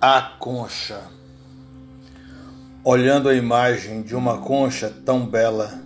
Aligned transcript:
A 0.00 0.22
concha. 0.22 1.02
Olhando 2.84 3.28
a 3.28 3.34
imagem 3.34 4.02
de 4.02 4.14
uma 4.14 4.38
concha 4.38 4.94
tão 5.04 5.26
bela, 5.26 5.76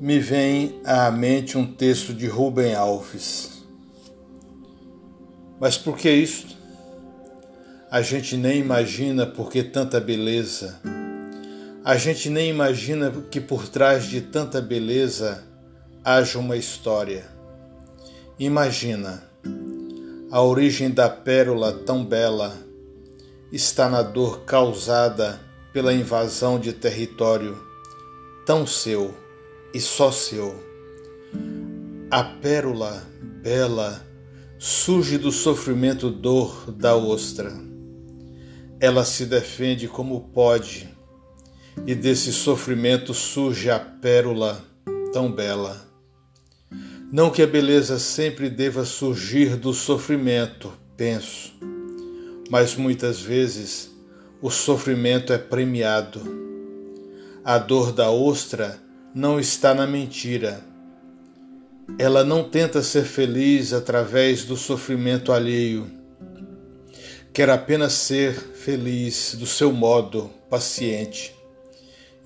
me 0.00 0.18
vem 0.18 0.80
à 0.84 1.08
mente 1.08 1.56
um 1.56 1.64
texto 1.64 2.12
de 2.12 2.26
Rubem 2.26 2.74
Alves. 2.74 3.62
Mas 5.60 5.78
por 5.78 5.96
que 5.96 6.10
isto? 6.10 6.56
A 7.88 8.02
gente 8.02 8.36
nem 8.36 8.58
imagina 8.58 9.24
por 9.24 9.52
que 9.52 9.62
tanta 9.62 10.00
beleza. 10.00 10.80
A 11.84 11.96
gente 11.96 12.28
nem 12.28 12.50
imagina 12.50 13.12
que 13.30 13.40
por 13.40 13.68
trás 13.68 14.02
de 14.02 14.20
tanta 14.20 14.60
beleza 14.60 15.44
haja 16.02 16.40
uma 16.40 16.56
história. 16.56 17.24
Imagina 18.36 19.22
a 20.28 20.42
origem 20.42 20.90
da 20.90 21.08
pérola 21.08 21.72
tão 21.72 22.04
bela 22.04 22.68
está 23.52 23.88
na 23.88 24.02
dor 24.02 24.40
causada 24.44 25.40
pela 25.72 25.92
invasão 25.92 26.58
de 26.58 26.72
território 26.72 27.58
tão 28.46 28.66
seu 28.66 29.14
e 29.74 29.80
só 29.80 30.12
seu. 30.12 30.54
A 32.10 32.22
pérola 32.22 33.02
bela 33.42 34.04
surge 34.58 35.18
do 35.18 35.32
sofrimento 35.32 36.10
dor 36.10 36.70
da 36.70 36.96
ostra. 36.96 37.52
Ela 38.80 39.04
se 39.04 39.26
defende 39.26 39.86
como 39.88 40.28
pode, 40.32 40.88
e 41.86 41.94
desse 41.94 42.32
sofrimento 42.32 43.12
surge 43.12 43.70
a 43.70 43.78
pérola 43.78 44.64
tão 45.12 45.30
bela. 45.30 45.88
Não 47.12 47.30
que 47.30 47.42
a 47.42 47.46
beleza 47.46 47.98
sempre 47.98 48.48
deva 48.48 48.84
surgir 48.84 49.56
do 49.56 49.72
sofrimento, 49.72 50.72
penso 50.96 51.52
mas 52.50 52.74
muitas 52.74 53.20
vezes 53.20 53.92
o 54.42 54.50
sofrimento 54.50 55.32
é 55.32 55.38
premiado. 55.38 56.20
A 57.44 57.56
dor 57.58 57.92
da 57.92 58.10
ostra 58.10 58.76
não 59.14 59.38
está 59.38 59.72
na 59.72 59.86
mentira. 59.86 60.60
Ela 61.96 62.24
não 62.24 62.42
tenta 62.42 62.82
ser 62.82 63.04
feliz 63.04 63.72
através 63.72 64.44
do 64.44 64.56
sofrimento 64.56 65.32
alheio. 65.32 65.86
Quer 67.32 67.48
apenas 67.50 67.92
ser 67.92 68.34
feliz 68.34 69.36
do 69.38 69.46
seu 69.46 69.72
modo 69.72 70.28
paciente, 70.50 71.32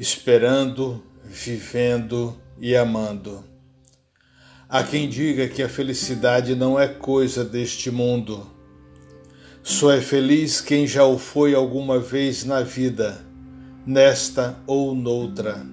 esperando, 0.00 1.05
vivendo 1.22 2.34
e 2.58 2.75
amando. 2.75 3.45
Há 4.67 4.83
quem 4.83 5.06
diga 5.06 5.48
que 5.48 5.62
a 5.62 5.69
felicidade 5.69 6.55
não 6.55 6.80
é 6.80 6.89
coisa 6.89 7.45
deste 7.45 7.91
mundo 7.91 8.53
só 9.67 9.91
é 9.91 10.01
feliz 10.03 10.61
quem 10.61 10.87
já 10.87 11.07
o 11.07 11.17
foi 11.17 11.55
alguma 11.55 11.98
vez 11.98 12.45
na 12.45 12.61
vida, 12.61 13.25
nesta 13.87 14.59
ou 14.67 14.95
noutra. 14.95 15.67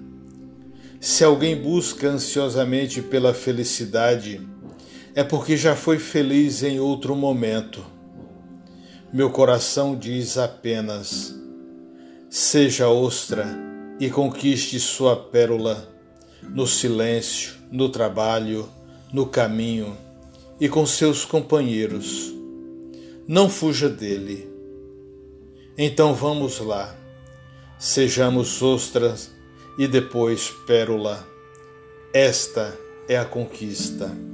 Se 0.98 1.22
alguém 1.22 1.60
busca 1.60 2.08
ansiosamente 2.08 3.02
pela 3.02 3.34
felicidade, 3.34 4.40
é 5.14 5.22
porque 5.22 5.58
já 5.58 5.76
foi 5.76 5.98
feliz 5.98 6.62
em 6.62 6.80
outro 6.80 7.14
momento. 7.14 7.84
Meu 9.12 9.28
coração 9.28 9.94
diz 9.94 10.38
apenas: 10.38 11.38
seja 12.30 12.88
ostra 12.88 13.46
e 14.00 14.08
conquiste 14.08 14.80
sua 14.80 15.14
pérola 15.16 15.86
no 16.42 16.66
silêncio, 16.66 17.56
no 17.70 17.90
trabalho, 17.90 18.66
no 19.12 19.26
caminho 19.26 19.94
e 20.58 20.66
com 20.66 20.86
seus 20.86 21.26
companheiros 21.26 22.40
não 23.26 23.48
fuja 23.48 23.88
dele. 23.88 24.50
Então 25.76 26.14
vamos 26.14 26.58
lá, 26.60 26.94
sejamos 27.78 28.62
ostras 28.62 29.30
e 29.78 29.86
depois 29.86 30.50
pérola. 30.66 31.26
Esta 32.12 32.78
é 33.08 33.16
a 33.16 33.24
conquista. 33.24 34.31